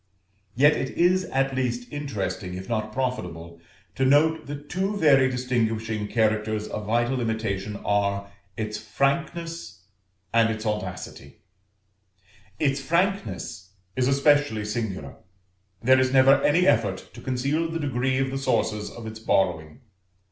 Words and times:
Yet 0.55 0.73
it 0.73 0.89
is 0.97 1.25
at 1.25 1.53
least 1.53 1.87
interesting, 1.93 2.55
if 2.55 2.67
not 2.67 2.91
profitable, 2.91 3.61
to 3.93 4.03
note 4.03 4.47
that 4.47 4.67
two 4.67 4.97
very 4.97 5.29
distinguishing 5.29 6.07
characters 6.07 6.67
of 6.67 6.87
vital 6.87 7.21
imitation 7.21 7.75
are, 7.85 8.31
its 8.57 8.79
Frankness 8.79 9.83
and 10.33 10.49
its 10.49 10.65
Audacity; 10.65 11.43
its 12.57 12.81
Frankness 12.81 13.73
is 13.95 14.07
especially 14.07 14.65
singular; 14.65 15.17
there 15.83 15.99
is 15.99 16.11
never 16.11 16.41
any 16.41 16.65
effort 16.65 17.13
to 17.13 17.21
conceal 17.21 17.69
the 17.69 17.77
degree 17.79 18.17
of 18.17 18.31
the 18.31 18.39
sources 18.39 18.89
of 18.89 19.05
its 19.05 19.19
borrowing. 19.19 19.81